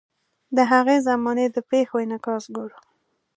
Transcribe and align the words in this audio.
د 0.55 0.57
هغې 0.71 0.97
زمانې 1.07 1.45
د 1.51 1.57
پیښو 1.69 1.95
انعکاس 2.05 2.43
ګورو. 2.55 2.77